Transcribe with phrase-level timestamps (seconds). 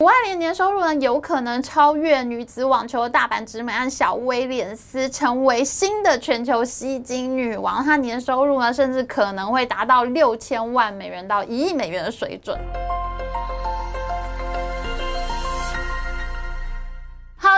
[0.00, 7.84] 谷爱凌年收入呢，有可能超越女子网球的大阪直美和小威廉斯，成为新的全球吸金女王。
[7.84, 12.56] 她年收入呢，甚至可能会达到六千万美元到一亿美元的水准。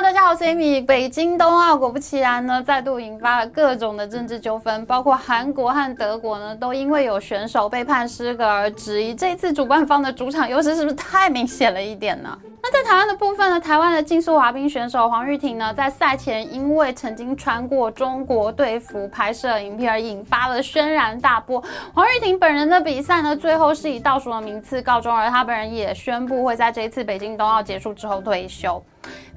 [0.03, 0.85] 大家好，我是 Amy。
[0.85, 12.37] 北京冬奥果不其然呢，再度引发了各种的政治纠纷，包括韩国和德国呢，都因为有选手被判失格而质疑这次主办方的主场优势是不是太明显了一点呢？
[12.62, 21.62] 那在台湾的部分呢，台湾的竞速滑冰选手黄玉婷呢，在赛前因为曾经穿过中国队服拍摄影片而引发了轩然大波。
[21.92, 28.83] 黄玉婷本人的比赛呢，最后是以倒数的名次告终，而她本人也宣布会在这一次北京冬奥结束之后退休。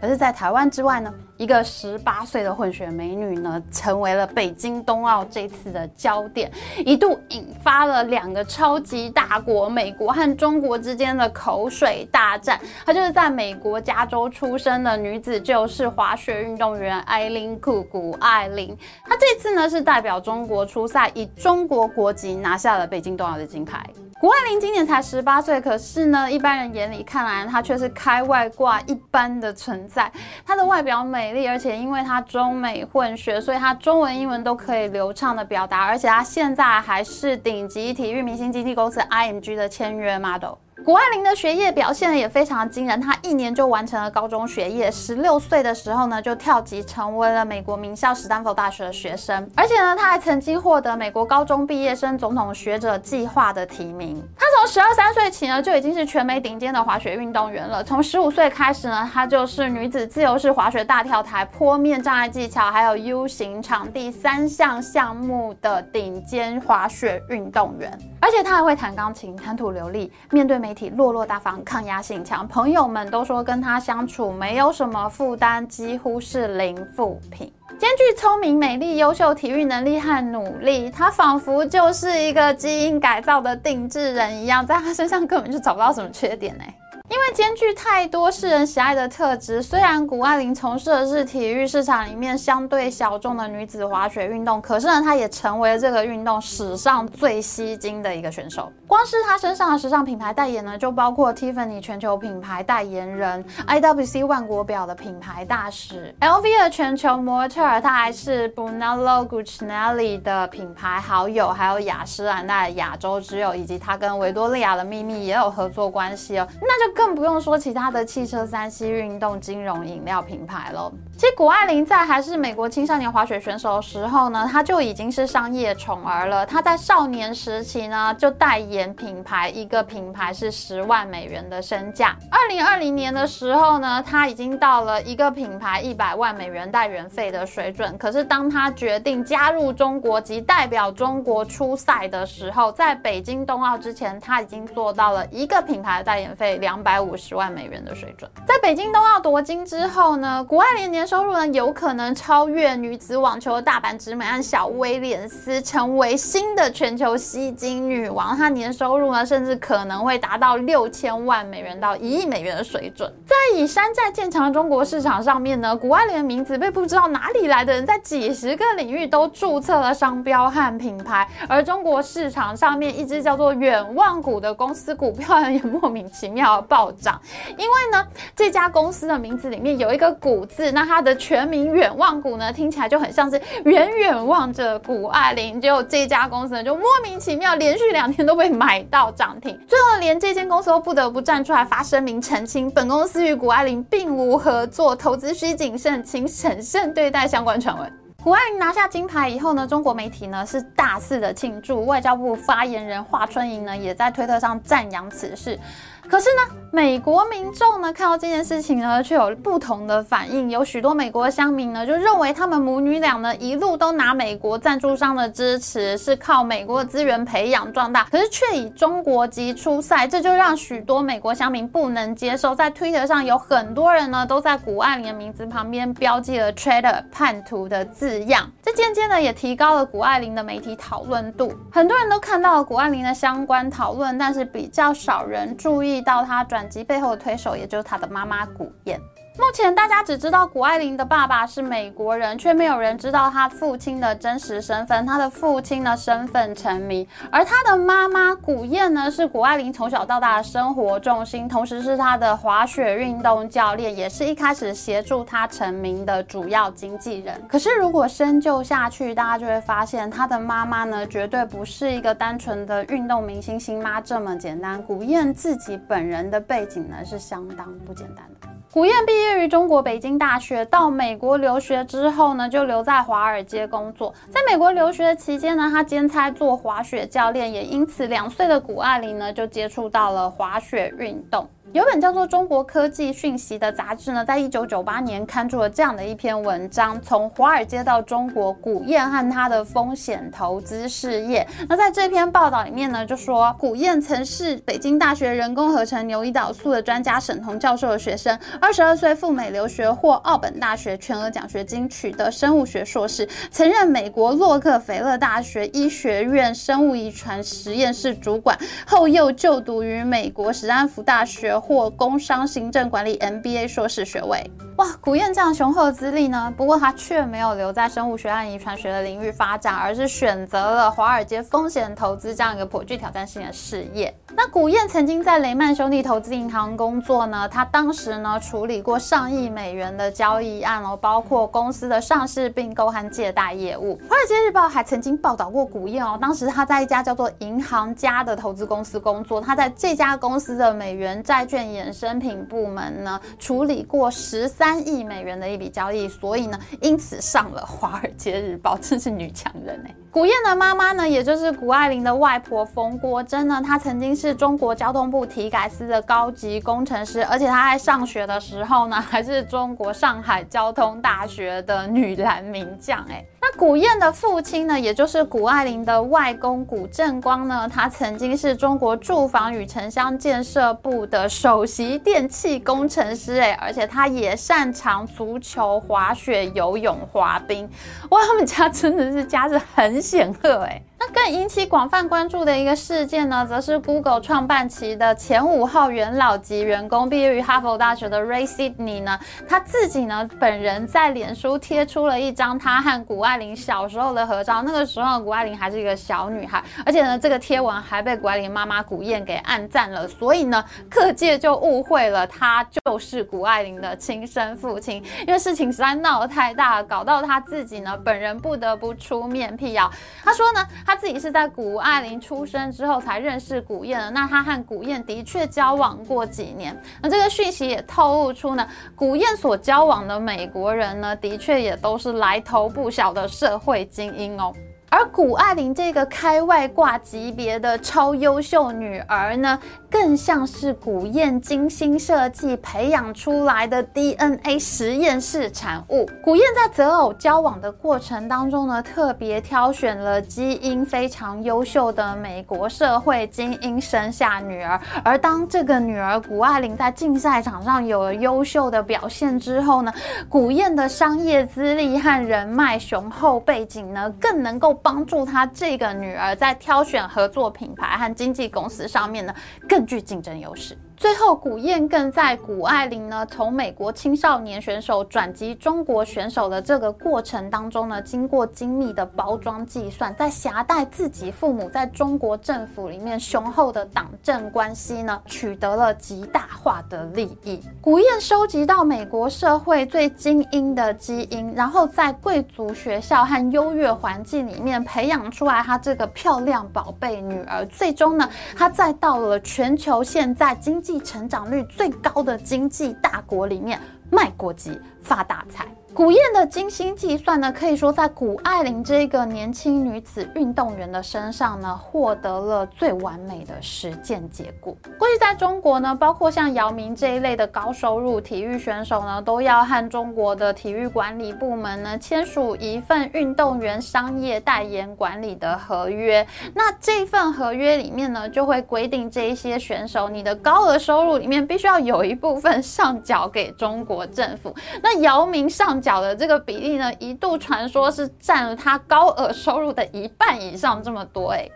[0.04, 12.60] 可是，在台湾之外呢，一个十八岁的混血美女呢，成为了北京冬奥这次的焦点，一度引发了两个超级大国美国和中国之间的口水大战。
[12.86, 18.78] 她就是在美国加州出生的女子，就是滑雪运动员艾琳·库古艾琳。
[19.06, 23.82] 她这次呢是代表中国出赛，以中国国籍拿下了北京冬奥的金牌。
[24.24, 30.10] 谷爱凌今年才十八岁，可是呢，一般人眼里看来，她却是开外挂一般的存在。
[30.46, 35.84] 她的外表美丽，而且因为她中美混血，所以她中文、英文都可以流畅的表达。
[35.84, 40.54] 而且她现在还是顶级体育明星经纪公司 IMG 的签约 model。
[40.86, 54.22] 谷爱凌的学业表现也非常惊人，她一年就完成了高中学业，十六岁的时候呢就跳级成为了美国名校史丹佛大学的学生，而且呢她还曾经获得美国高中毕业生总统学者计划的提名。
[54.38, 67.98] 她从十二三岁起呢就已经是全美顶尖的滑雪运动员了，从十五岁开始呢她就是女子自由式滑雪大跳台、坡面障碍技巧还有 U 型场地三项项目的顶尖滑雪运动员。
[68.20, 72.48] 而且她还会弹钢琴，谈吐流利，面对媒体落落大方，抗压性强。
[72.48, 77.52] 朋友们都说跟他相处没有什么负担，几乎是零负评。
[77.80, 86.64] 兼具聪明、美丽、优秀体育能力和努力，他仿佛就是一个基因改造的定制人一样，在他身上根本就找不到什么缺点呢。
[87.10, 98.72] 因为兼具太多世人喜爱的特质，虽然谷爱凌从事的是体育市场里面相对小众的女子滑雪运动，可是呢，她也成为了这个运动史上最吸睛的一个选手。
[98.88, 117.14] 光是她身上的时尚品牌代言呢，就包括 Tiffany 全球品牌代言人，IWC 万国表的品牌大使，LV 的全球模特，她还是 Brunello Cucinelli 的品牌好友，还有雅诗兰黛亚洲之友，以及她跟维多利亚的秘密也有合作关系哦，那就更。
[117.14, 120.92] 不用说其他的汽车、三 C、运动、金融、饮料品牌了。
[121.14, 126.44] 其实谷爱凌在还是美国青少年滑雪选手的时候呢，她就已经是商业宠儿了。
[126.44, 132.18] 她在少年时期呢，就代言品牌，一个品牌是十万美元的身价。
[132.32, 137.96] 二零二零年的时候呢，她已经到了一个品牌一百万美元代言费的水准。
[138.00, 147.04] 可是当她决定加入中国及代表中国出赛的时候，在北京冬奥之前，她已经做到了一个品牌的代言费两百。
[147.04, 158.38] 五十万美元的水准，在北京冬奥夺金之后呢，谷爱凌年收入呢有可能超越女子网球大阪直美和小威廉斯，成为新的全球吸金女王。
[158.38, 163.12] 她年收入呢甚至可能会达到六千万美元到一亿美元的水准。
[163.26, 176.62] 在以山寨见长的中国市场上面呢，谷爱凌的名字被不知道哪里来的人在几十个领域都注册了商标和品牌，而中国市场上面一只叫做远望谷的公司股票也莫名其妙。
[176.74, 177.22] 暴涨，
[177.56, 178.04] 因为呢，
[178.36, 185.62] 这家公司的名字里面有一个“股”字，那它的全名“远望股”呢，听起来就很像是远远望着谷爱凌。
[185.62, 198.00] 结果这家公司呢，就莫名其妙连续两天都被买到涨停，最后连这间公司都不得不站出来发声明澄清，本公司与谷爱凌并无合作，投资需谨慎，请审慎对待相关传闻。
[198.24, 205.60] 谷爱凌拿下金牌以后呢，中国媒体呢是大肆的庆祝，外交部发言人华春莹呢也在推特上赞扬此事。
[206.10, 210.50] 可是呢，美国民众呢看到这件事情呢，却有不同的反应。
[210.50, 222.54] 有许多美国乡民呢，就认为他们母女俩呢一路都拿美国赞助商的支持，是靠美国的资源培养壮大，可是却以中国籍出赛，这就让许多美国乡民不能接受。
[222.54, 231.54] 在推特上有很多人呢，都在谷爱凌的名字旁边标记了 “traitor” 叛徒的字样，这渐渐的也提高了谷爱凌的媒体讨论度。
[231.72, 235.93] 很多人都看到了谷爱凌的相关讨论，但是比较少人注意。
[236.02, 239.00] 到他转机背后的推手，也就是他的妈妈古燕。
[239.36, 245.04] 目前大家只知道谷爱凌的爸爸是美国人，却没有人知道他父亲的真实身份。
[245.08, 257.42] 他的父亲呢，身份成谜，而他的妈妈谷燕呢，是谷爱凌从小到大的生活重心，同时是他的滑雪运动教练，也是一开始协助他成名的主要经纪人。
[257.48, 264.82] 可是如果深究下去，大家就会发现，他的妈妈呢，绝对不是一个单纯的运动明星星妈这么简单。
[264.84, 268.53] 谷燕自己本人的背景呢，是相当不简单的。
[268.74, 274.12] 胡燕毕业于中国北京大学，到美国留学之后呢，就留在华尔街工作。
[274.32, 281.48] 在美国留学的期间呢，他兼差做滑雪教练，也因此两岁的谷爱凌呢，就接触到了滑雪运动。
[281.74, 291.48] 有本叫做《中国科技讯息》的杂志呢，在一九九八年刊出了这样的一篇文章：从华尔街到中国，古燕和他的风险投资事业。
[291.68, 308.56] 那在这篇报道里面呢，就说古燕曾是北京大学人工合成牛胰岛素的专家沈彤教授的学生，二十二岁赴美留学，获奥本大学全额奖学金，取得生物学硕士，曾任美国洛克菲勒大学医学院生物遗传实验室主管，
[308.86, 311.60] 后又就读于美国史丹福大学。
[311.64, 314.44] 获工商行政管理 MBA 硕士学位。
[314.78, 316.54] 哇，古燕这样雄厚的资历呢？
[316.58, 324.14] 不过他却没有留在生物学和遗传学的领域发展，而是选择了华尔街风险投资这样一个颇具挑战性的事业。
[324.36, 334.02] 那古燕曾经在雷曼兄弟投资银行工作呢，他当时呢处理过上亿美元的交易案哦，包括公司的上市并购和借贷业务。
[334.10, 344.74] 华尔街日报还曾经报道过古燕哦，当时他在一家叫做银行家的投资公司工作，他在这家公司的美元债券衍生品部门呢处理过十三。
[344.86, 349.96] 亿美元的一笔交易，所以呢，因此上了《华尔街日报》，真是女强人哎。
[350.12, 363.24] 古燕的妈妈呢，也就是谷爱玲的外婆冯国珍呢，她曾经是中国交通部体改司的高级工程师，而且她在上学的时候呢，还是中国上海交通大学的女篮名将哎。
[363.56, 377.70] 古燕的父亲呢，也就是谷爱凌的外公古正光呢，他曾经是中国住房与城乡建设部的首席电气工程师，哎，而且他也擅长足球、滑雪、游泳、滑冰，
[378.10, 380.82] 哇，他们家真的是家世很显赫，哎。
[381.12, 409.92] 更引起广泛关注的一个事件呢，则是 Google 创办期的前五号元老级员工，毕业于哈佛大学的 Ray Sidney 呢，他自己呢本人在脸书贴出了一张他和谷爱凌小时候的合照，那个时候谷爱凌还是一个小女孩，而且呢这个贴文还被谷爱凌妈妈谷燕给暗赞了，所以呢各界就误会了他就是谷爱凌的亲生父亲，因为事情实在闹得太大，搞到他自己呢本人不得不出面辟谣，
[410.24, 410.93] 他说呢他。
[410.94, 424.54] 他自己是在谷爱凌出生之后才认识古燕的，那他和古燕的确交往过几年，那这个讯息也透露出呢，古燕所交往的美国人呢，的确也都是来头不小的社会精英哦。
[424.94, 429.60] 而谷爱凌这个开外挂级别的超优秀女儿呢，
[429.90, 436.08] 更像是古燕精心设计培养出来的 DNA 实验室产物。
[436.24, 444.80] 古燕在择偶交往的过程当中呢，特别挑选了基因非常优秀的美国社会精英生下女儿。
[445.04, 449.92] 而当这个女儿谷爱凌在竞赛场上有了优秀的表现之后呢，
[450.30, 454.80] 古燕的商业资历和人脉雄厚背景呢，更能够。
[454.84, 459.34] 帮助他这个女儿在挑选合作品牌和经纪公司上面呢，
[459.68, 460.78] 更具竞争优势。
[461.04, 477.62] 最后，古燕更在谷爱凌呢从美国青少年选手转籍中国选手的这个过程当中呢，经过精密的包装计算，在携带自己父母在中国政府里面雄厚的党政关系呢，取得了极大化的利益。
[477.82, 487.66] 古燕收集到美国社会最精英的基因，然后在贵族学校和优越环境里面培养出来她这个漂亮宝贝女儿。
[487.66, 490.93] 最终呢，她再到了全球现在经济。
[491.00, 493.80] 成长率最高的经济大国里面
[494.12, 495.68] 卖国籍发大财。
[495.96, 504.76] 古燕的精心计算呢，可以说在谷爱凌这个年轻女子运动员的身上呢，获得了最完美的实践结果。
[504.98, 516.26] 过去在中国呢，包括像姚明这一类的高收入体育选手呢，都要和中国的体育管理部门呢签署一份运动员商业代言管理的合约。
[516.56, 524.56] 那这份合约里面呢，就会规定这一些选手，你的高额收入里面必须要有一部分上缴给中国政府。
[524.82, 525.83] 那姚明上。
[525.84, 531.48] 缴的这个比例呢，一度传说是占了他高额收入的一半以上，这么多哎。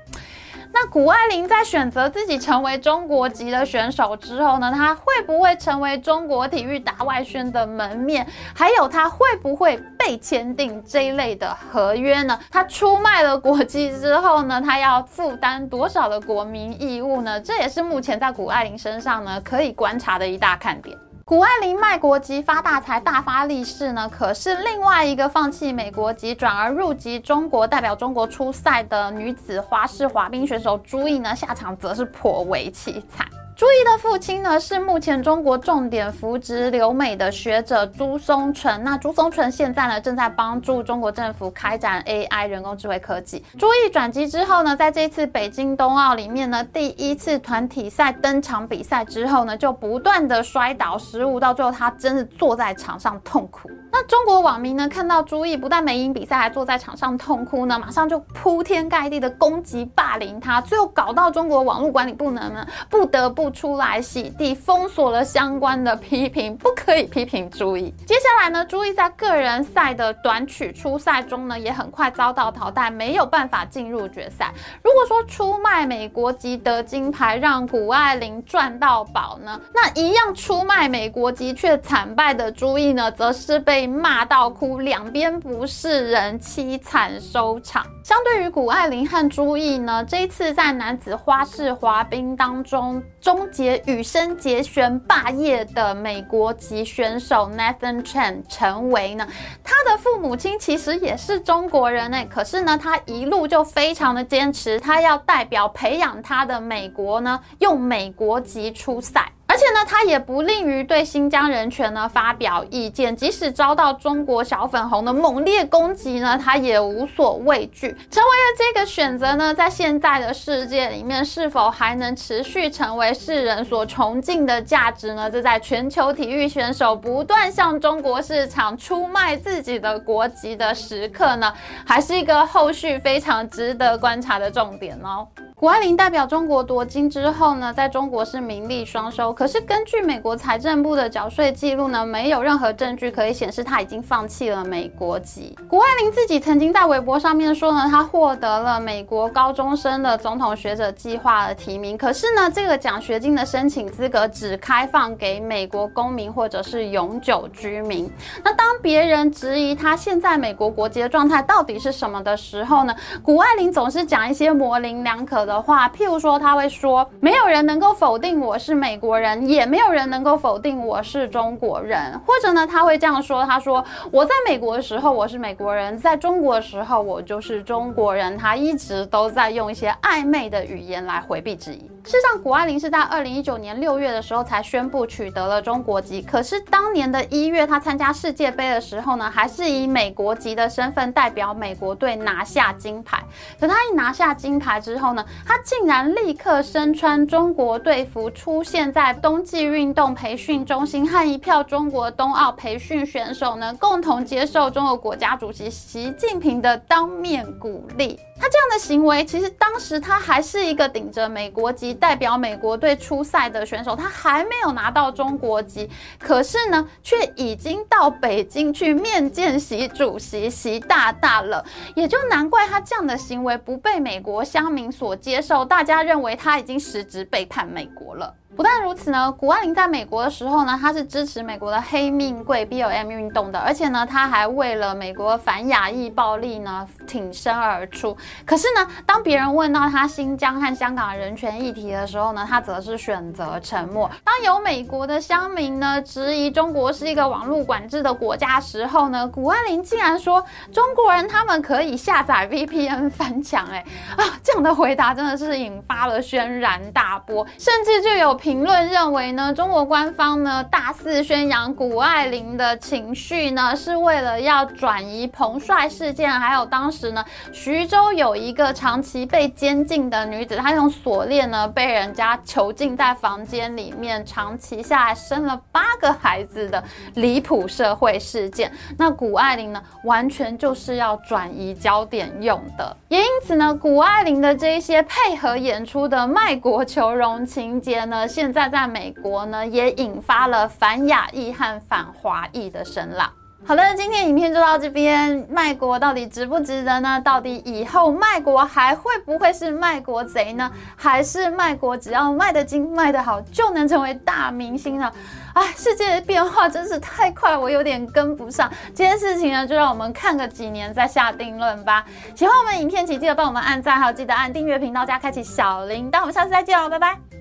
[0.74, 8.28] 那谷爱凌在选择自己成为中国籍的选手之后呢，她会不会成为中国体育大外宣的门面？
[8.54, 12.38] 还有她会不会被签订这一类的合约呢？
[12.52, 17.40] 她出卖了国籍之后呢，她要负担多少的国民义务呢？
[17.40, 20.96] 这也是目前在谷爱凌身上呢可以观察的一大看点。
[21.30, 33.28] 谷爱凌卖国籍发大财、大发利市呢，可是另外一个放弃美国籍转而入籍中国，代表中国出赛的女子花式滑冰选手朱毅呢，下场则是颇为凄惨。
[33.58, 38.84] 朱毅的父亲呢，是目前中国重点扶植留美的学者朱松纯。
[38.84, 43.44] 那朱松纯现在呢，正在帮助中国政府开展 AI 人工智慧科技。
[43.58, 53.68] 朱毅转机之后呢，在这次北京冬奥里面呢，第一次团体赛登场比赛之后呢，就不断的摔倒失误，到最后他真是坐在场上痛苦。
[53.90, 67.90] 那中国网民呢，看到朱毅不但没赢比赛，还坐在场上痛哭呢，马上就铺天盖地的攻击霸凌他，最后搞到中国网络管理部门呢，不得不出来洗地，封锁了相关的批评，不可以批评朱毅。
[68.06, 74.54] 接下来呢，朱毅在个人赛的短曲初赛中呢，也很快遭到淘汰，没有办法进入决赛。
[74.84, 83.77] 如果说出卖美国籍得金牌，让谷爱凌赚到宝呢，那一样出卖美国籍却惨败的朱毅呢，则是被。
[83.78, 87.86] 被骂到哭，两边不是人，凄惨收场。
[88.04, 99.28] 相对于谷爱凌和朱毅呢，这一次在男子花式滑冰当中终结羽生结弦霸业的美国籍选手 Nathan Chen 陈维呢，
[99.64, 109.32] 他的父母亲其实也是中国人呢，可是呢，他一路就非常的坚持，他要代表培养他的美国呢，用美国籍出赛。
[109.68, 117.90] 而且呢，他也不吝于对新疆人权呢发表意见，即使遭到中国小粉红的猛烈攻击呢，他也无所畏惧。
[118.10, 125.30] 成为了这个选择呢，在现在的世界里面，是否还能持续成为世人所崇敬的价值呢？
[125.30, 131.54] 这在全球体育选手不断向中国市场出卖自己的国籍的时刻呢，
[131.86, 135.28] 还是一个后续非常值得观察的重点哦。
[135.60, 139.34] 谷爱凌代表中国夺金之后呢，在中国是名利双收。
[139.34, 145.58] 可是根据美国财政部的缴税记录呢，没有任何证据可以显示他已经放弃了美国籍。
[145.68, 151.98] 谷爱凌自己曾经在微博上面说呢，他获得了美国高中生的总统学者计划的提名。
[151.98, 158.08] 可是呢，这个奖学金的申请资格只开放给美国公民或者是永久居民。
[158.44, 165.47] 那当别人质疑他现在美国国籍的状态到底是什么的时候呢，谷爱凌总是讲一些模棱两可。
[165.48, 172.20] 的话，譬如说，他会说，没有人能够否定我是美国人，也没有人能够否定我是中国人。
[172.28, 178.38] 或者呢，他会这样说，他说，我在美国的时候我是美国人，在中国的时候我就是中国人。
[178.38, 181.90] 他一直都在用一些暧昧的语言来回避质疑。
[182.08, 186.22] 事实上，谷爱凌是在二零一九年六月的时候才宣布取得了中国籍。
[186.22, 193.22] 可是当年的一月，她参加世界杯的时候呢，还是以美国籍的身份代表美国队拿下金牌。
[193.60, 208.18] 可她一拿下金牌之后呢，她竟然立刻身穿中国队服，出现在冬季运动培训中心，和一票中国冬奥培训选手呢，共同接受中国国家主席习近平的当面鼓励。
[208.40, 215.90] 他这样的行为，其实当时他还是一个顶着美国籍代表美国队出赛的选手，他还没有拿到中国籍，
[216.20, 221.66] 可是呢，却已经到北京去面见习主席习大大了，
[221.96, 228.34] 也就难怪他这样的行为不被美国乡民所接受，大家认为他已经实质背叛美国了。
[228.56, 238.18] 不但如此呢，谷爱凌在美国的时候呢，她是支持美国的黑命贵 BLM 运动的，而且呢，她还为了美国反亚裔暴力呢挺身而出。
[238.46, 244.10] 可是呢，当别人问到她新疆和香港的人权议题的时候呢，她则是选择沉默。
[244.24, 253.68] 当有美国的乡民呢质疑中国是一个网络管制的国家时候呢，谷爱凌竟然说中国人他们可以下载 VPN 翻墙。
[253.68, 253.86] 哎
[254.16, 258.37] 啊，这样的回答真的是引发了轩然大波，甚至就有。
[258.38, 276.84] 评论认为呢，中国官方呢大肆宣扬谷爱凌的情绪呢，是为了要转移彭帅事件，还有当时呢徐州有一个长期被监禁的女子，她用锁链呢被人家囚禁在房间里面，长期下来生了八个孩子的
[277.16, 278.72] 离谱社会事件。
[279.00, 288.27] 那谷爱凌呢，完全就是要转移焦点用的，也因此呢，谷爱凌的这一些配合演出的卖国求荣情节呢。
[288.28, 293.32] 现在在美国呢，也引发了反亚裔和反华裔的声浪。
[293.66, 295.46] 好的，今天影片就到这边。
[295.50, 297.20] 卖国到底值不值得呢？
[297.20, 300.72] 到底以后卖国还会不会是卖国贼呢？
[300.96, 305.12] 还是卖国只要卖得精、卖得好就能成为大明星呢？
[305.54, 308.72] 哎，世界的变化真是太快，我有点跟不上。
[308.96, 312.06] 这件事情呢，就让我们看个几年再下定论吧。
[312.36, 316.22] 喜欢我们影片，请记得帮我们按赞，还有记得按订阅频道加开启小铃铛。
[316.22, 317.37] 我们下次再见哦，拜拜。